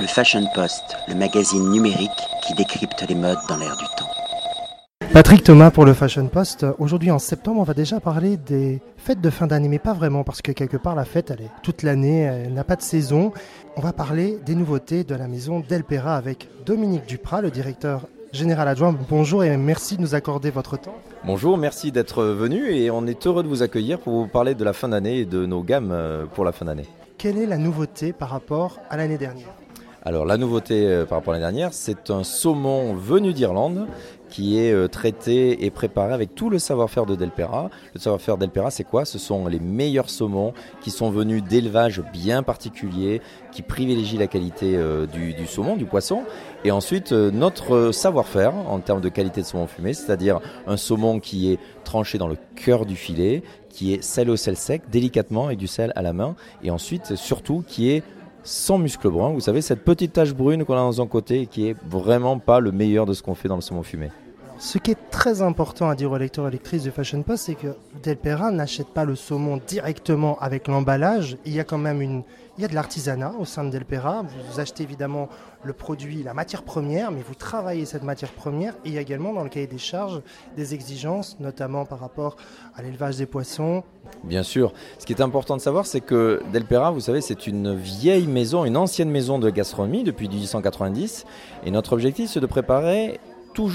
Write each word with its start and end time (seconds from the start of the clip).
Le 0.00 0.06
Fashion 0.06 0.44
Post, 0.54 0.96
le 1.08 1.16
magazine 1.16 1.70
numérique 1.70 2.10
qui 2.46 2.54
décrypte 2.54 3.04
les 3.08 3.16
modes 3.16 3.38
dans 3.48 3.56
l'air 3.56 3.76
du 3.76 3.84
temps. 3.96 4.08
Patrick 5.12 5.42
Thomas 5.42 5.72
pour 5.72 5.84
le 5.84 5.92
Fashion 5.92 6.28
Post. 6.28 6.64
Aujourd'hui 6.78 7.10
en 7.10 7.18
septembre, 7.18 7.60
on 7.60 7.64
va 7.64 7.74
déjà 7.74 7.98
parler 7.98 8.36
des 8.36 8.80
fêtes 8.96 9.20
de 9.20 9.28
fin 9.28 9.48
d'année, 9.48 9.66
mais 9.66 9.80
pas 9.80 9.94
vraiment 9.94 10.22
parce 10.22 10.40
que 10.40 10.52
quelque 10.52 10.76
part 10.76 10.94
la 10.94 11.04
fête, 11.04 11.32
elle 11.32 11.46
est 11.46 11.50
toute 11.64 11.82
l'année, 11.82 12.20
elle 12.20 12.54
n'a 12.54 12.62
pas 12.62 12.76
de 12.76 12.82
saison. 12.82 13.32
On 13.76 13.80
va 13.80 13.92
parler 13.92 14.38
des 14.46 14.54
nouveautés 14.54 15.02
de 15.02 15.16
la 15.16 15.26
maison 15.26 15.64
Delpera 15.68 16.16
avec 16.16 16.48
Dominique 16.64 17.06
Duprat, 17.06 17.40
le 17.40 17.50
directeur 17.50 18.02
général 18.32 18.68
adjoint. 18.68 18.94
Bonjour 19.08 19.42
et 19.42 19.56
merci 19.56 19.96
de 19.96 20.02
nous 20.02 20.14
accorder 20.14 20.50
votre 20.50 20.78
temps. 20.78 20.94
Bonjour, 21.24 21.58
merci 21.58 21.90
d'être 21.90 22.22
venu 22.22 22.70
et 22.70 22.92
on 22.92 23.04
est 23.08 23.26
heureux 23.26 23.42
de 23.42 23.48
vous 23.48 23.64
accueillir 23.64 23.98
pour 23.98 24.12
vous 24.12 24.28
parler 24.28 24.54
de 24.54 24.62
la 24.62 24.74
fin 24.74 24.88
d'année 24.88 25.18
et 25.18 25.24
de 25.24 25.44
nos 25.44 25.64
gammes 25.64 25.90
euh, 25.90 26.26
pour 26.26 26.44
la 26.44 26.52
fin 26.52 26.66
d'année. 26.66 26.86
Quelle 27.16 27.36
est 27.36 27.46
la 27.46 27.58
nouveauté 27.58 28.12
par 28.12 28.28
rapport 28.28 28.78
à 28.90 28.96
l'année 28.96 29.18
dernière? 29.18 29.48
Alors 30.08 30.24
la 30.24 30.38
nouveauté 30.38 30.86
euh, 30.86 31.04
par 31.04 31.18
rapport 31.18 31.34
à 31.34 31.38
l'année 31.38 31.52
dernière, 31.52 31.74
c'est 31.74 32.08
un 32.08 32.24
saumon 32.24 32.94
venu 32.94 33.34
d'Irlande 33.34 33.86
qui 34.30 34.58
est 34.58 34.72
euh, 34.72 34.88
traité 34.88 35.66
et 35.66 35.70
préparé 35.70 36.14
avec 36.14 36.34
tout 36.34 36.48
le 36.48 36.58
savoir-faire 36.58 37.04
de 37.04 37.14
Delpera. 37.14 37.68
Le 37.92 38.00
savoir-faire 38.00 38.38
Delpera, 38.38 38.70
c'est 38.70 38.84
quoi? 38.84 39.04
Ce 39.04 39.18
sont 39.18 39.46
les 39.48 39.58
meilleurs 39.58 40.08
saumons 40.08 40.54
qui 40.80 40.90
sont 40.90 41.10
venus 41.10 41.44
d'élevages 41.44 42.02
bien 42.10 42.42
particuliers, 42.42 43.20
qui 43.52 43.60
privilégient 43.60 44.16
la 44.16 44.28
qualité 44.28 44.76
euh, 44.78 45.04
du, 45.04 45.46
saumon, 45.46 45.76
du 45.76 45.84
poisson. 45.84 46.22
Et 46.64 46.70
ensuite, 46.70 47.12
notre 47.12 47.92
savoir-faire 47.92 48.54
en 48.54 48.80
termes 48.80 49.02
de 49.02 49.10
qualité 49.10 49.42
de 49.42 49.46
saumon 49.46 49.66
fumé, 49.66 49.92
c'est-à-dire 49.92 50.40
un 50.66 50.78
saumon 50.78 51.20
qui 51.20 51.52
est 51.52 51.58
tranché 51.84 52.16
dans 52.16 52.28
le 52.28 52.36
cœur 52.56 52.86
du 52.86 52.96
filet, 52.96 53.42
qui 53.68 53.92
est 53.92 54.02
salé 54.02 54.30
au 54.30 54.36
sel 54.36 54.56
sec, 54.56 54.82
délicatement 54.90 55.46
avec 55.46 55.58
du 55.58 55.66
sel 55.66 55.92
à 55.96 56.02
la 56.02 56.14
main, 56.14 56.34
et 56.62 56.70
ensuite 56.70 57.14
surtout 57.14 57.62
qui 57.66 57.90
est 57.90 58.02
sans 58.48 58.78
muscle 58.78 59.10
brun. 59.10 59.30
Vous 59.30 59.40
savez, 59.40 59.60
cette 59.60 59.84
petite 59.84 60.14
tache 60.14 60.34
brune 60.34 60.64
qu'on 60.64 60.74
a 60.74 60.78
dans 60.78 61.02
un 61.02 61.06
côté 61.06 61.46
qui 61.46 61.68
est 61.68 61.76
vraiment 61.88 62.38
pas 62.38 62.60
le 62.60 62.72
meilleur 62.72 63.04
de 63.04 63.12
ce 63.12 63.22
qu'on 63.22 63.34
fait 63.34 63.48
dans 63.48 63.56
le 63.56 63.60
saumon 63.60 63.82
fumé. 63.82 64.10
Ce 64.60 64.76
qui 64.78 64.90
est 64.90 65.10
très 65.12 65.40
important 65.40 65.88
à 65.88 65.94
dire 65.94 66.10
aux 66.10 66.18
lecteurs 66.18 66.48
et 66.48 66.50
lectrices 66.50 66.82
du 66.82 66.90
Fashion 66.90 67.22
Post, 67.22 67.44
c'est 67.44 67.54
que 67.54 67.76
Delpera 68.02 68.50
n'achète 68.50 68.88
pas 68.88 69.04
le 69.04 69.14
saumon 69.14 69.60
directement 69.68 70.36
avec 70.40 70.66
l'emballage. 70.66 71.36
Il 71.46 71.54
y 71.54 71.60
a 71.60 71.64
quand 71.64 71.78
même 71.78 72.02
une, 72.02 72.24
il 72.56 72.62
y 72.62 72.64
a 72.64 72.68
de 72.68 72.74
l'artisanat 72.74 73.34
au 73.38 73.44
sein 73.44 73.62
de 73.62 73.70
Delpera. 73.70 74.24
Vous 74.50 74.58
achetez 74.58 74.82
évidemment 74.82 75.28
le 75.62 75.72
produit, 75.72 76.24
la 76.24 76.34
matière 76.34 76.64
première, 76.64 77.12
mais 77.12 77.22
vous 77.22 77.36
travaillez 77.36 77.84
cette 77.84 78.02
matière 78.02 78.32
première. 78.32 78.74
Et 78.84 78.88
il 78.88 78.94
y 78.94 78.98
a 78.98 79.00
également 79.00 79.32
dans 79.32 79.44
le 79.44 79.48
cahier 79.48 79.68
des 79.68 79.78
charges 79.78 80.22
des 80.56 80.74
exigences, 80.74 81.36
notamment 81.38 81.84
par 81.84 82.00
rapport 82.00 82.36
à 82.74 82.82
l'élevage 82.82 83.16
des 83.16 83.26
poissons. 83.26 83.84
Bien 84.24 84.42
sûr. 84.42 84.72
Ce 84.98 85.06
qui 85.06 85.12
est 85.12 85.22
important 85.22 85.56
de 85.56 85.62
savoir, 85.62 85.86
c'est 85.86 86.00
que 86.00 86.42
Delpera, 86.52 86.90
vous 86.90 87.00
savez, 87.00 87.20
c'est 87.20 87.46
une 87.46 87.76
vieille 87.76 88.26
maison, 88.26 88.64
une 88.64 88.76
ancienne 88.76 89.10
maison 89.10 89.38
de 89.38 89.50
gastronomie 89.50 90.02
depuis 90.02 90.28
1890. 90.28 91.26
Et 91.64 91.70
notre 91.70 91.92
objectif, 91.92 92.28
c'est 92.28 92.40
de 92.40 92.46
préparer 92.46 93.20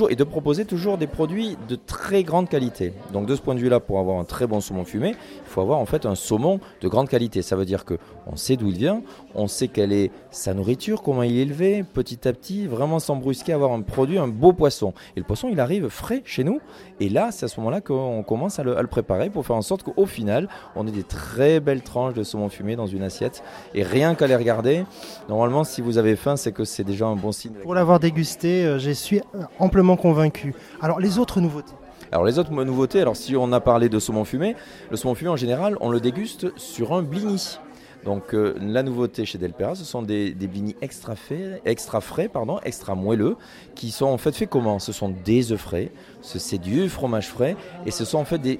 et 0.09 0.15
de 0.15 0.23
proposer 0.23 0.63
toujours 0.63 0.97
des 0.97 1.07
produits 1.07 1.57
de 1.67 1.75
très 1.75 2.23
grande 2.23 2.47
qualité. 2.47 2.93
Donc 3.11 3.25
de 3.25 3.35
ce 3.35 3.41
point 3.41 3.53
de 3.53 3.59
vue-là, 3.59 3.81
pour 3.81 3.99
avoir 3.99 4.17
un 4.17 4.23
très 4.23 4.47
bon 4.47 4.61
saumon 4.61 4.85
fumé, 4.85 5.09
il 5.09 5.49
faut 5.49 5.59
avoir 5.59 5.79
en 5.79 5.85
fait 5.85 6.05
un 6.05 6.15
saumon 6.15 6.61
de 6.81 6.87
grande 6.87 7.09
qualité. 7.09 7.41
Ça 7.41 7.57
veut 7.57 7.65
dire 7.65 7.83
que 7.83 7.95
on 8.25 8.37
sait 8.37 8.55
d'où 8.55 8.67
il 8.67 8.77
vient, 8.77 9.01
on 9.35 9.47
sait 9.47 9.67
quelle 9.67 9.91
est 9.91 10.11
sa 10.31 10.53
nourriture, 10.53 11.01
comment 11.01 11.23
il 11.23 11.37
est 11.37 11.41
élevé, 11.41 11.83
petit 11.83 12.27
à 12.27 12.33
petit, 12.33 12.65
vraiment 12.65 12.99
sans 12.99 13.17
brusquer, 13.17 13.51
avoir 13.51 13.73
un 13.73 13.81
produit, 13.81 14.17
un 14.17 14.29
beau 14.29 14.53
poisson. 14.53 14.93
Et 15.17 15.19
le 15.19 15.25
poisson, 15.25 15.49
il 15.51 15.59
arrive 15.59 15.89
frais 15.89 16.21
chez 16.23 16.45
nous. 16.45 16.61
Et 17.01 17.09
là, 17.09 17.31
c'est 17.31 17.45
à 17.45 17.49
ce 17.49 17.59
moment-là 17.59 17.81
qu'on 17.81 18.23
commence 18.23 18.59
à 18.59 18.63
le, 18.63 18.75
préparer 18.87 19.29
pour 19.29 19.45
faire 19.45 19.57
en 19.57 19.61
sorte 19.61 19.83
qu'au 19.83 20.05
final, 20.05 20.47
on 20.77 20.87
ait 20.87 20.91
des 20.91 21.03
très 21.03 21.59
belles 21.59 21.81
tranches 21.81 22.13
de 22.13 22.23
saumon 22.23 22.47
fumé 22.47 22.77
dans 22.77 22.87
une 22.87 23.03
assiette. 23.03 23.43
Et 23.73 23.83
rien 23.83 24.15
qu'à 24.15 24.27
les 24.27 24.35
regarder, 24.35 24.85
normalement, 25.27 25.65
si 25.65 25.81
vous 25.81 25.97
avez 25.97 26.15
faim, 26.15 26.37
c'est 26.37 26.53
que 26.53 26.63
c'est 26.63 26.85
déjà 26.85 27.07
un 27.07 27.17
bon 27.17 27.33
signe. 27.33 27.53
Pour 27.63 27.75
l'avoir 27.75 27.99
dégusté, 27.99 28.63
euh, 28.63 28.79
je 28.79 28.91
suis 28.91 29.21
en 29.59 29.69
convaincu. 29.95 30.53
Alors 30.81 30.99
les 30.99 31.19
autres 31.19 31.41
nouveautés 31.41 31.73
alors 32.11 32.25
les 32.25 32.37
autres 32.37 32.51
nouveautés, 32.51 33.01
alors 33.01 33.15
si 33.15 33.35
on 33.35 33.51
a 33.53 33.59
parlé 33.59 33.89
de 33.89 33.97
saumon 33.97 34.23
fumé, 34.23 34.55
le 34.91 34.97
saumon 34.97 35.15
fumé 35.15 35.31
en 35.31 35.35
général, 35.35 35.77
on 35.81 35.89
le 35.89 35.99
déguste 35.99 36.55
sur 36.59 36.93
un 36.93 37.01
blini. 37.01 37.57
Donc 38.05 38.35
euh, 38.35 38.55
la 38.61 38.83
nouveauté 38.83 39.25
chez 39.25 39.39
Delpera, 39.39 39.73
ce 39.73 39.83
sont 39.83 40.03
des, 40.03 40.31
des 40.31 40.45
blinis 40.45 40.75
extra 40.81 41.15
frais, 41.15 41.59
extra 41.65 42.01
frais, 42.01 42.27
pardon, 42.27 42.59
extra 42.63 42.93
moelleux, 42.93 43.35
qui 43.73 43.89
sont 43.89 44.05
en 44.05 44.19
fait 44.19 44.35
faits 44.35 44.49
comment? 44.49 44.77
Ce 44.77 44.91
sont 44.91 45.09
des 45.09 45.51
œufs 45.51 45.59
frais, 45.59 45.91
c'est 46.21 46.59
du 46.59 46.87
fromage 46.87 47.29
frais, 47.29 47.55
et 47.87 47.91
ce 47.91 48.05
sont 48.05 48.19
en 48.19 48.25
fait 48.25 48.37
des, 48.37 48.59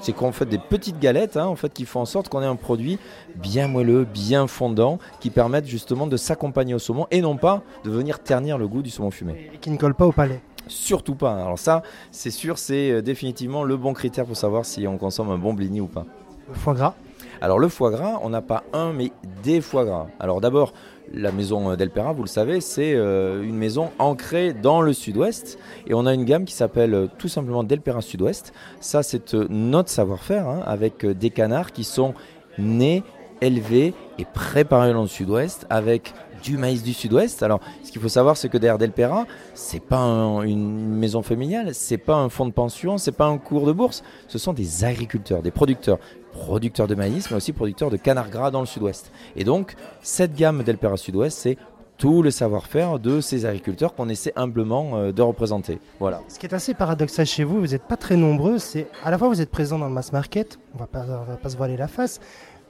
c'est 0.00 0.14
fait 0.32 0.46
des 0.46 0.58
petites 0.58 0.98
galettes, 0.98 1.36
hein, 1.36 1.46
en 1.46 1.56
fait, 1.56 1.72
qui 1.72 1.84
font 1.84 2.00
en 2.00 2.06
sorte 2.06 2.28
qu'on 2.28 2.42
ait 2.42 2.46
un 2.46 2.56
produit 2.56 2.98
bien 3.36 3.68
moelleux, 3.68 4.04
bien 4.04 4.46
fondant, 4.46 4.98
qui 5.20 5.30
permettent 5.30 5.66
justement 5.66 6.06
de 6.06 6.16
s'accompagner 6.16 6.74
au 6.74 6.78
saumon 6.78 7.06
et 7.10 7.20
non 7.20 7.36
pas 7.36 7.62
de 7.84 7.90
venir 7.90 8.20
ternir 8.20 8.58
le 8.58 8.68
goût 8.68 8.82
du 8.82 8.90
saumon 8.90 9.10
fumé. 9.10 9.50
Et 9.54 9.58
qui 9.58 9.70
ne 9.70 9.76
colle 9.76 9.94
pas 9.94 10.06
au 10.06 10.12
palais. 10.12 10.40
Surtout 10.66 11.14
pas. 11.14 11.34
Alors 11.34 11.58
ça, 11.58 11.82
c'est 12.10 12.30
sûr, 12.30 12.58
c'est 12.58 12.90
euh, 12.90 13.02
définitivement 13.02 13.64
le 13.64 13.76
bon 13.76 13.92
critère 13.92 14.24
pour 14.24 14.36
savoir 14.36 14.64
si 14.64 14.86
on 14.86 14.98
consomme 14.98 15.30
un 15.30 15.38
bon 15.38 15.54
blini 15.54 15.80
ou 15.80 15.86
pas. 15.86 16.06
Le 16.48 16.54
foie 16.54 16.74
gras? 16.74 16.94
Alors 17.40 17.58
le 17.58 17.68
foie 17.68 17.90
gras, 17.90 18.20
on 18.22 18.30
n'a 18.30 18.40
pas 18.40 18.64
un, 18.72 18.92
mais 18.92 19.12
des 19.42 19.60
foie 19.60 19.84
gras. 19.84 20.06
Alors 20.18 20.40
d'abord, 20.40 20.72
la 21.12 21.32
maison 21.32 21.70
euh, 21.70 21.76
d'Elpera, 21.76 22.12
vous 22.12 22.22
le 22.22 22.28
savez, 22.28 22.60
c'est 22.60 22.94
euh, 22.94 23.42
une 23.42 23.56
maison 23.56 23.90
ancrée 23.98 24.54
dans 24.54 24.80
le 24.80 24.92
sud-ouest. 24.92 25.58
Et 25.86 25.94
on 25.94 26.06
a 26.06 26.14
une 26.14 26.24
gamme 26.24 26.44
qui 26.44 26.54
s'appelle 26.54 27.08
tout 27.18 27.28
simplement 27.28 27.62
Delpera 27.62 28.00
Sud-Ouest. 28.00 28.54
Ça, 28.80 29.02
c'est 29.02 29.34
notre 29.50 29.90
savoir-faire, 29.90 30.48
hein, 30.48 30.62
avec 30.64 31.04
des 31.04 31.30
canards 31.30 31.72
qui 31.72 31.84
sont 31.84 32.14
nés, 32.58 33.02
élevés 33.40 33.92
et 34.18 34.24
préparés 34.24 34.92
dans 34.92 35.02
le 35.02 35.08
sud-ouest, 35.08 35.66
avec 35.68 36.14
du 36.44 36.58
maïs 36.58 36.82
du 36.82 36.92
sud-ouest. 36.92 37.42
Alors, 37.42 37.60
ce 37.82 37.90
qu'il 37.90 38.00
faut 38.00 38.08
savoir, 38.08 38.36
c'est 38.36 38.48
que 38.48 38.58
derrière 38.58 38.78
Delpera, 38.78 39.26
c'est 39.54 39.82
pas 39.82 40.04
une 40.44 40.94
maison 40.94 41.22
familiale, 41.22 41.74
c'est 41.74 41.98
pas 41.98 42.16
un 42.16 42.28
fonds 42.28 42.46
de 42.46 42.52
pension, 42.52 42.98
c'est 42.98 43.12
pas 43.12 43.26
un 43.26 43.38
cours 43.38 43.66
de 43.66 43.72
bourse. 43.72 44.04
Ce 44.28 44.38
sont 44.38 44.52
des 44.52 44.84
agriculteurs, 44.84 45.42
des 45.42 45.50
producteurs, 45.50 45.98
producteurs 46.32 46.86
de 46.86 46.94
maïs, 46.94 47.30
mais 47.30 47.36
aussi 47.36 47.52
producteurs 47.52 47.90
de 47.90 47.96
canard 47.96 48.28
gras 48.28 48.50
dans 48.50 48.60
le 48.60 48.66
sud-ouest. 48.66 49.10
Et 49.36 49.44
donc, 49.44 49.74
cette 50.02 50.34
gamme 50.34 50.62
Delpera 50.62 50.96
Sud-Ouest, 50.96 51.38
c'est 51.38 51.56
tout 51.96 52.22
le 52.22 52.30
savoir-faire 52.30 52.98
de 52.98 53.20
ces 53.20 53.46
agriculteurs 53.46 53.94
qu'on 53.94 54.08
essaie 54.08 54.32
humblement 54.36 54.96
euh, 54.96 55.12
de 55.12 55.22
représenter. 55.22 55.78
Voilà. 56.00 56.20
Ce 56.28 56.38
qui 56.38 56.46
est 56.46 56.54
assez 56.54 56.74
paradoxal 56.74 57.24
chez 57.24 57.44
vous, 57.44 57.60
vous 57.60 57.68
n'êtes 57.68 57.84
pas 57.84 57.96
très 57.96 58.16
nombreux. 58.16 58.58
C'est 58.58 58.88
à 59.04 59.10
la 59.10 59.18
fois 59.18 59.28
vous 59.28 59.40
êtes 59.40 59.50
présent 59.50 59.78
dans 59.78 59.86
le 59.86 59.94
mass 59.94 60.12
market, 60.12 60.58
on 60.74 60.78
va 60.78 60.86
pas, 60.86 61.04
va 61.04 61.36
pas 61.40 61.48
se 61.48 61.56
voiler 61.56 61.76
la 61.76 61.88
face, 61.88 62.20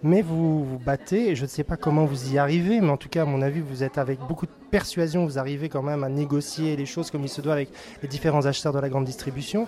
mais 0.04 0.20
vous 0.20 0.64
vous 0.66 0.78
battez, 0.78 1.34
je 1.34 1.44
ne 1.44 1.48
sais 1.48 1.64
pas 1.64 1.78
comment 1.78 2.04
vous 2.04 2.34
y 2.34 2.38
arrivez, 2.38 2.82
mais 2.82 2.90
en 2.90 2.98
tout 2.98 3.08
cas, 3.08 3.22
à 3.22 3.24
mon 3.24 3.40
avis, 3.40 3.60
vous 3.60 3.82
êtes 3.82 3.96
avec 3.96 4.20
beaucoup 4.20 4.44
de 4.44 4.52
persuasion, 4.70 5.24
vous 5.24 5.38
arrivez 5.38 5.70
quand 5.70 5.82
même 5.82 6.04
à 6.04 6.10
négocier 6.10 6.76
les 6.76 6.84
choses 6.84 7.10
comme 7.10 7.22
il 7.22 7.30
se 7.30 7.40
doit 7.40 7.54
avec 7.54 7.70
les 8.02 8.08
différents 8.08 8.44
acheteurs 8.44 8.74
de 8.74 8.78
la 8.78 8.90
grande 8.90 9.06
distribution. 9.06 9.66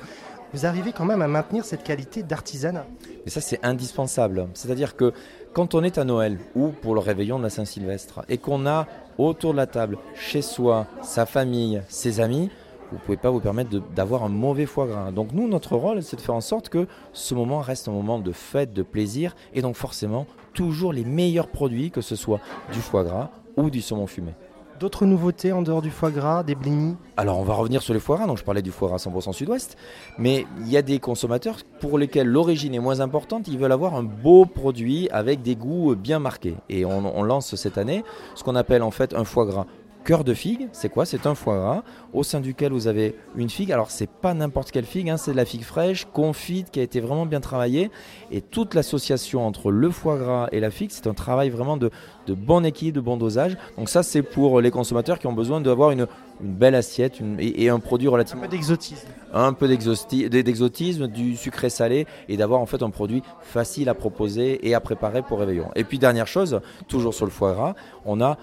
Vous 0.53 0.67
arrivez 0.67 0.93
quand 0.93 1.07
même 1.07 1.23
à 1.23 1.27
maintenir 1.27 1.65
cette 1.65 1.83
qualité 1.83 2.23
d'artisanat. 2.23 2.85
Mais 3.25 3.31
ça, 3.31 3.41
c'est 3.41 3.65
indispensable. 3.65 4.47
C'est-à-dire 4.53 4.95
que 4.95 5.15
quand 5.55 5.75
on 5.75 5.83
est 5.83 5.97
à 5.97 6.05
Noël 6.05 6.39
ou 6.55 6.69
pour 6.69 6.93
le 6.93 7.01
réveillon 7.01 7.39
de 7.39 7.43
la 7.45 7.51
Saint-Sylvestre 7.51 8.21
et 8.29 8.37
qu'on 8.37 8.67
a 8.67 8.87
autour 9.17 9.53
de 9.53 9.57
la 9.57 9.67
table, 9.67 9.97
chez 10.15 10.43
soi, 10.43 10.87
sa 11.03 11.25
famille, 11.25 11.81
ses 11.89 12.21
amis, 12.21 12.51
vous 12.91 12.97
ne 12.97 13.01
pouvez 13.01 13.17
pas 13.17 13.31
vous 13.31 13.41
permettre 13.41 13.71
d'avoir 13.95 14.23
un 14.23 14.29
mauvais 14.29 14.67
foie 14.67 14.87
gras. 14.87 15.11
Donc 15.11 15.33
nous, 15.33 15.49
notre 15.49 15.77
rôle, 15.77 16.03
c'est 16.03 16.17
de 16.17 16.21
faire 16.21 16.35
en 16.35 16.41
sorte 16.41 16.69
que 16.69 16.87
ce 17.13 17.35
moment 17.35 17.61
reste 17.61 17.89
un 17.89 17.93
moment 17.93 18.19
de 18.19 18.33
fête, 18.33 18.73
de 18.73 18.83
plaisir, 18.83 19.35
et 19.55 19.63
donc 19.63 19.77
forcément 19.77 20.27
toujours 20.55 20.93
les 20.93 21.05
meilleurs 21.05 21.49
produits, 21.49 21.91
que 21.91 22.01
ce 22.01 22.17
soit 22.17 22.41
du 22.73 22.81
foie 22.81 23.05
gras 23.05 23.31
ou 23.57 23.71
du 23.71 23.81
saumon 23.81 24.07
fumé. 24.07 24.33
D'autres 24.79 25.07
nouveautés 25.07 25.53
en 25.53 25.63
dehors 25.63 25.81
du 25.81 25.91
foie 25.91 26.11
gras, 26.11 26.43
des 26.43 26.55
blinis? 26.55 26.97
Alors 27.17 27.39
on 27.39 27.45
va 27.45 27.55
revenir 27.55 27.81
sur 27.81 27.95
les 27.95 28.01
foie 28.01 28.17
gras, 28.17 28.27
donc 28.27 28.37
je 28.37 28.45
parlais 28.45 28.61
du 28.61 28.71
foie 28.71 28.89
gras 28.89 28.99
100% 28.99 29.33
sud-ouest, 29.33 29.77
mais 30.19 30.47
il 30.61 30.69
y 30.69 30.77
a 30.77 30.83
des 30.83 30.99
consommateurs 31.01 31.57
pour 31.81 31.99
lesquels 31.99 32.27
l'origine 32.27 32.75
est 32.75 32.79
moins 32.79 33.01
importante, 33.01 33.49
ils 33.49 33.59
veulent 33.59 33.73
avoir 33.73 33.95
un 33.95 34.03
beau 34.03 34.45
produit 34.45 35.09
avec 35.11 35.41
des 35.41 35.57
goûts 35.57 35.95
bien 35.97 36.19
marqués. 36.19 36.57
Et 36.69 36.85
on, 36.85 37.19
on 37.19 37.23
lance 37.23 37.55
cette 37.55 37.79
année 37.79 38.05
ce 38.35 38.45
qu'on 38.45 38.55
appelle 38.55 38.83
en 38.83 38.91
fait 38.91 39.15
un 39.15 39.25
foie 39.25 39.47
gras 39.47 39.67
cœur 40.07 40.23
de 40.23 40.35
figue, 40.35 40.69
c'est 40.71 40.89
quoi 40.89 41.05
C'est 41.05 41.27
un 41.27 41.35
foie 41.35 41.57
gras 41.57 41.83
au 42.15 42.23
sein 42.23 42.41
duquel 42.41 42.73
vous 42.73 42.87
avez 42.87 43.17
une 43.35 43.51
figue. 43.51 43.73
Alors 43.73 43.91
c'est 43.91 44.09
pas 44.09 44.35
n'importe 44.35 44.71
quelle 44.71 44.85
figue, 44.85 45.11
hein, 45.11 45.17
c'est 45.17 45.33
de 45.33 45.37
la 45.37 45.45
figue 45.45 45.65
fraîche, 45.65 46.07
confite, 46.13 46.71
qui 46.71 46.79
a 46.79 46.85
été 46.85 47.01
vraiment 47.01 47.27
bien 47.27 47.41
travaillée. 47.41 47.91
Et 48.31 48.41
toute 48.41 48.75
l'association 48.75 49.45
entre 49.45 49.73
le 49.73 49.91
foie 49.91 50.17
gras 50.17 50.47
et 50.53 50.61
la 50.61 50.71
figue, 50.71 50.91
c'est 50.93 51.09
un 51.09 51.15
travail 51.15 51.51
vraiment 51.51 51.77
de, 51.77 51.91
de 52.29 52.35
bon 52.35 52.65
équilibre, 52.65 52.95
de 52.95 53.01
bon 53.01 53.17
dosage. 53.17 53.57
Donc 53.77 53.89
ça 53.89 54.05
c'est 54.05 54.23
pour 54.23 54.61
les 54.61 54.71
consommateurs 54.71 55.19
qui 55.19 55.27
ont 55.27 55.33
besoin 55.33 55.61
d'avoir 55.61 55.91
une, 55.91 56.07
belle 56.41 56.75
assiette 56.75 57.21
et, 57.39 57.69
un 57.69 57.81
produit 57.81 58.09
relativement... 58.09 58.43
Un 58.43 58.47
peu 58.47 58.51
d'exotisme. 58.51 59.09
Un 59.33 59.53
peu 59.53 59.69
d'exotisme, 59.69 61.09
du 61.09 61.37
sucré 61.37 61.71
salé 61.71 62.07
et 62.29 62.37
d'avoir 62.37 62.61
en 62.61 62.67
fait 62.67 62.83
un 62.83 62.91
produit 62.91 63.23
facile 63.41 63.89
à 63.89 63.95
proposer 63.95 64.67
et 64.67 64.75
à 64.75 64.81
préparer 64.81 65.23
pour 65.23 65.39
réveillon. 65.39 65.71
Et 65.77 65.85
puis 65.85 65.99
dernière 65.99 66.27
chose, 66.27 66.61
toujours 66.89 67.15
sur 67.15 67.25
le 67.25 67.31
foie 67.31 67.53
gras, 67.55 67.75
on 68.05 68.21
a 68.21 68.37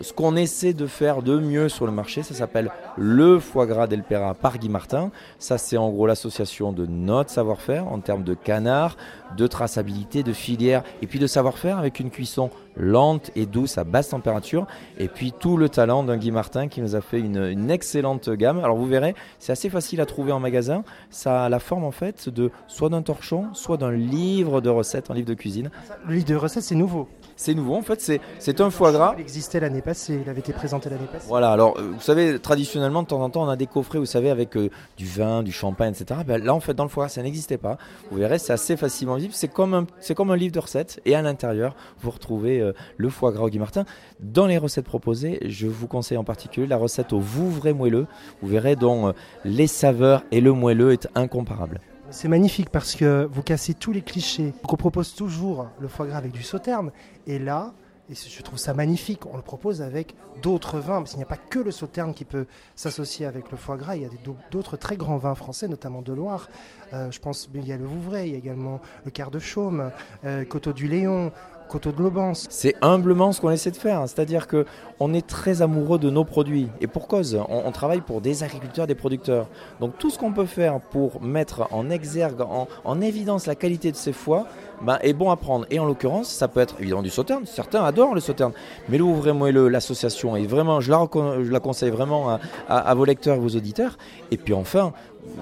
ce 0.00 0.12
qu'on 0.12 0.36
essaie 0.36 0.72
de 0.72 0.86
faire 0.86 1.22
de 1.22 1.38
mieux 1.38 1.68
sur 1.68 1.86
le 1.86 1.92
marché, 1.92 2.22
ça 2.22 2.34
s'appelle 2.34 2.70
le 2.96 3.38
foie 3.38 3.66
gras 3.66 3.86
d'Elpera 3.86 4.34
par 4.34 4.58
Guy 4.58 4.68
Martin. 4.68 5.10
Ça, 5.38 5.58
c'est 5.58 5.76
en 5.76 5.90
gros 5.90 6.06
l'association 6.06 6.72
de 6.72 6.86
notre 6.86 7.30
savoir-faire 7.30 7.86
en 7.86 8.00
termes 8.00 8.24
de 8.24 8.34
canard, 8.34 8.96
de 9.36 9.46
traçabilité, 9.46 10.22
de 10.22 10.32
filière 10.32 10.82
et 11.02 11.06
puis 11.06 11.18
de 11.18 11.26
savoir-faire 11.26 11.78
avec 11.78 12.00
une 12.00 12.10
cuisson 12.10 12.50
lente 12.76 13.30
et 13.36 13.46
douce 13.46 13.78
à 13.78 13.84
basse 13.84 14.08
température. 14.08 14.66
Et 14.98 15.08
puis 15.08 15.32
tout 15.38 15.56
le 15.56 15.68
talent 15.68 16.02
d'un 16.02 16.16
Guy 16.16 16.30
Martin 16.30 16.68
qui 16.68 16.80
nous 16.80 16.96
a 16.96 17.00
fait 17.00 17.20
une, 17.20 17.70
excellente 17.70 18.30
gamme. 18.30 18.58
Alors 18.58 18.76
vous 18.76 18.86
verrez, 18.86 19.14
c'est 19.38 19.52
assez 19.52 19.68
facile 19.68 20.00
à 20.00 20.06
trouver 20.06 20.32
en 20.32 20.40
magasin. 20.40 20.82
Ça 21.10 21.44
a 21.44 21.48
la 21.48 21.58
forme 21.58 21.84
en 21.84 21.90
fait 21.90 22.28
de 22.28 22.50
soit 22.66 22.88
d'un 22.88 23.02
torchon, 23.02 23.48
soit 23.52 23.76
d'un 23.76 23.92
livre 23.92 24.60
de 24.60 24.70
recettes, 24.70 25.10
un 25.10 25.14
livre 25.14 25.28
de 25.28 25.34
cuisine. 25.34 25.70
Le 26.06 26.14
livre 26.14 26.26
de 26.26 26.36
recettes, 26.36 26.64
c'est 26.64 26.74
nouveau. 26.74 27.08
C'est 27.40 27.54
nouveau 27.54 27.76
en 27.76 27.80
fait, 27.80 28.20
c'est 28.38 28.60
un 28.60 28.68
foie 28.68 28.92
gras. 28.92 29.14
Il 29.16 29.22
existait 29.22 29.60
l'année 29.60 29.80
passée, 29.80 30.20
il 30.22 30.28
avait 30.28 30.40
été 30.40 30.52
présenté 30.52 30.90
l'année 30.90 31.06
passée. 31.10 31.24
Voilà, 31.26 31.50
alors 31.50 31.74
euh, 31.78 31.92
vous 31.94 32.00
savez, 32.02 32.38
traditionnellement, 32.38 33.02
de 33.02 33.08
temps 33.08 33.22
en 33.22 33.30
temps, 33.30 33.44
on 33.44 33.48
a 33.48 33.56
des 33.56 33.66
coffrets, 33.66 33.98
vous 33.98 34.04
savez, 34.04 34.28
avec 34.28 34.58
euh, 34.58 34.68
du 34.98 35.06
vin, 35.06 35.42
du 35.42 35.50
champagne, 35.50 35.94
etc. 35.98 36.20
Ben, 36.26 36.44
là, 36.44 36.52
en 36.52 36.60
fait, 36.60 36.74
dans 36.74 36.82
le 36.84 36.90
foie 36.90 37.04
gras, 37.04 37.08
ça 37.08 37.22
n'existait 37.22 37.56
pas. 37.56 37.78
Vous 38.10 38.18
verrez, 38.18 38.38
c'est 38.38 38.52
assez 38.52 38.76
facilement 38.76 39.14
visible. 39.14 39.32
C'est 39.34 39.50
comme, 39.50 39.72
un, 39.72 39.86
comme 40.14 40.30
un 40.30 40.36
livre 40.36 40.52
de 40.52 40.58
recettes. 40.58 41.00
Et 41.06 41.14
à 41.14 41.22
l'intérieur, 41.22 41.74
vous 42.02 42.10
retrouvez 42.10 42.60
euh, 42.60 42.74
le 42.98 43.08
foie 43.08 43.32
gras 43.32 43.44
au 43.44 43.48
Guy 43.48 43.58
Martin. 43.58 43.86
Dans 44.20 44.44
les 44.44 44.58
recettes 44.58 44.84
proposées, 44.84 45.38
je 45.46 45.66
vous 45.66 45.86
conseille 45.86 46.18
en 46.18 46.24
particulier 46.24 46.66
la 46.66 46.76
recette 46.76 47.14
au 47.14 47.20
Vouvray 47.20 47.72
moelleux. 47.72 48.06
Vous 48.42 48.48
verrez, 48.48 48.76
dont 48.76 49.14
les 49.46 49.66
saveurs 49.66 50.24
et 50.30 50.42
le 50.42 50.52
moelleux 50.52 50.92
est 50.92 51.08
incomparable. 51.14 51.80
C'est 52.10 52.28
magnifique 52.28 52.70
parce 52.70 52.96
que 52.96 53.28
vous 53.30 53.42
cassez 53.42 53.74
tous 53.74 53.92
les 53.92 54.02
clichés. 54.02 54.52
On 54.64 54.76
propose 54.76 55.14
toujours 55.14 55.68
le 55.80 55.88
foie 55.88 56.06
gras 56.06 56.18
avec 56.18 56.32
du 56.32 56.42
sauterne. 56.42 56.90
Et 57.26 57.38
là, 57.38 57.72
et 58.10 58.14
je 58.14 58.42
trouve 58.42 58.58
ça 58.58 58.74
magnifique, 58.74 59.24
on 59.26 59.36
le 59.36 59.42
propose 59.42 59.82
avec 59.82 60.16
d'autres 60.42 60.80
vins, 60.80 60.98
parce 60.98 61.10
qu'il 61.10 61.18
n'y 61.18 61.24
a 61.24 61.28
pas 61.28 61.36
que 61.36 61.60
le 61.60 61.70
sauterne 61.70 62.12
qui 62.12 62.24
peut 62.24 62.46
s'associer 62.74 63.24
avec 63.24 63.52
le 63.52 63.56
foie 63.56 63.76
gras. 63.76 63.94
Il 63.94 64.02
y 64.02 64.04
a 64.04 64.08
d'autres 64.50 64.76
très 64.76 64.96
grands 64.96 65.18
vins 65.18 65.36
français, 65.36 65.68
notamment 65.68 66.02
de 66.02 66.12
Loire. 66.12 66.48
Euh, 66.92 67.12
je 67.12 67.20
pense 67.20 67.46
qu'il 67.46 67.64
y 67.64 67.72
a 67.72 67.76
le 67.76 67.84
Vouvray, 67.84 68.28
il 68.28 68.32
y 68.32 68.34
a 68.34 68.38
également 68.38 68.80
le 69.04 69.12
Quart 69.12 69.30
de 69.30 69.38
Chaume, 69.38 69.92
euh, 70.24 70.44
Coteau 70.44 70.72
du 70.72 70.88
Léon, 70.88 71.30
De. 71.78 72.32
C'est 72.48 72.74
humblement 72.82 73.32
ce 73.32 73.40
qu'on 73.40 73.50
essaie 73.50 73.70
de 73.70 73.76
faire, 73.76 74.02
c'est-à-dire 74.02 74.48
que 74.48 74.66
on 74.98 75.14
est 75.14 75.26
très 75.26 75.62
amoureux 75.62 75.98
de 75.98 76.10
nos 76.10 76.24
produits 76.24 76.68
et 76.80 76.86
pour 76.86 77.06
cause, 77.06 77.40
on, 77.48 77.70
travaille 77.70 78.00
pour 78.00 78.20
des 78.20 78.42
agriculteurs, 78.42 78.86
des 78.86 78.94
producteurs. 78.94 79.46
Donc 79.80 79.96
tout 79.98 80.10
ce 80.10 80.18
qu'on 80.18 80.32
peut 80.32 80.46
faire 80.46 80.80
pour 80.80 81.22
mettre 81.22 81.68
en 81.70 81.88
exergue, 81.88 82.42
en, 82.84 83.00
évidence 83.00 83.46
la 83.46 83.54
qualité 83.54 83.92
de 83.92 83.96
ces 83.96 84.12
foies, 84.12 84.46
ben, 84.82 84.98
est 85.02 85.12
bon 85.12 85.30
à 85.30 85.36
prendre. 85.36 85.64
Et 85.70 85.78
en 85.78 85.86
l'occurrence, 85.86 86.28
ça 86.28 86.48
peut 86.48 86.60
être 86.60 86.74
évidemment 86.80 87.02
du 87.02 87.10
sauterne. 87.10 87.46
Certains 87.46 87.84
adorent 87.84 88.14
le 88.14 88.20
sauterne, 88.20 88.52
mais 88.88 88.98
le 88.98 89.04
Ouvrez-moi 89.04 89.50
l'association 89.52 90.36
est 90.36 90.46
vraiment, 90.46 90.80
je 90.80 90.90
la, 90.90 91.06
je 91.42 91.50
la 91.50 91.60
conseille 91.60 91.90
vraiment 91.90 92.30
à, 92.30 92.40
à 92.68 92.94
vos 92.94 93.04
lecteurs 93.04 93.36
et 93.36 93.38
vos 93.38 93.56
auditeurs. 93.56 93.96
Et 94.30 94.36
puis 94.36 94.54
enfin, 94.54 94.92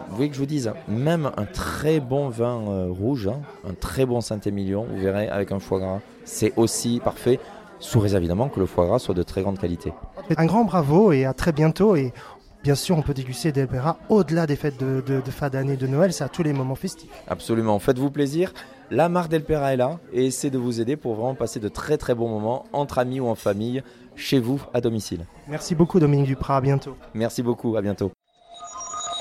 vous 0.09 0.17
voyez 0.17 0.31
que 0.31 0.35
je 0.35 0.41
vous 0.41 0.47
dise, 0.47 0.73
même 0.89 1.31
un 1.37 1.45
très 1.45 2.01
bon 2.01 2.29
vin 2.29 2.61
euh, 2.69 2.89
rouge, 2.91 3.29
hein, 3.29 3.41
un 3.69 3.75
très 3.75 4.07
bon 4.07 4.21
Saint-Émilion, 4.21 4.87
vous 4.91 5.01
verrez, 5.01 5.29
avec 5.29 5.53
un 5.53 5.59
foie 5.59 5.79
gras, 5.79 6.01
c'est 6.25 6.53
aussi 6.57 7.01
parfait, 7.03 7.39
sous 7.81 8.01
réserve 8.01 8.23
évidemment 8.23 8.49
que 8.49 8.61
le 8.61 8.67
foie 8.67 8.87
gras 8.87 8.99
soit 8.99 9.15
de 9.15 9.23
très 9.23 9.43
grande 9.43 9.59
qualité. 9.59 9.93
Un 10.37 10.47
grand 10.47 10.65
bravo 10.65 11.13
et 11.13 11.25
à 11.25 11.33
très 11.33 11.53
bientôt. 11.53 11.97
Et 11.97 12.13
bien 12.63 12.75
sûr, 12.75 12.97
on 12.99 13.03
peut 13.03 13.15
déguster 13.15 13.53
Delpera 13.53 13.99
au-delà 14.09 14.47
des 14.47 14.57
fêtes 14.57 14.79
de, 14.79 15.21
fin 15.31 15.49
d'année 15.49 15.77
de 15.77 15.87
Noël, 15.87 16.13
c'est 16.13 16.25
à 16.25 16.29
tous 16.29 16.43
les 16.43 16.53
moments 16.53 16.75
festifs. 16.75 17.11
Absolument, 17.29 17.79
faites-vous 17.79 18.11
plaisir. 18.11 18.53
La 18.91 19.09
marque 19.09 19.31
Delpera 19.31 19.75
est 19.75 19.77
là 19.77 19.99
et 20.13 20.27
essaie 20.27 20.51
de 20.51 20.59
vous 20.59 20.81
aider 20.81 20.97
pour 20.97 21.15
vraiment 21.15 21.35
passer 21.35 21.61
de 21.61 21.69
très 21.69 21.99
très 21.99 22.15
bons 22.15 22.29
moments 22.29 22.65
entre 22.73 22.99
amis 22.99 23.21
ou 23.21 23.29
en 23.29 23.35
famille, 23.35 23.83
chez 24.17 24.41
vous, 24.41 24.61
à 24.75 24.81
domicile. 24.81 25.27
Merci 25.47 25.75
beaucoup 25.75 26.01
Dominique 26.01 26.27
Duprat, 26.27 26.57
à 26.57 26.61
bientôt. 26.61 26.97
Merci 27.15 27.43
beaucoup, 27.43 27.77
à 27.77 27.83
bientôt. 27.83 28.11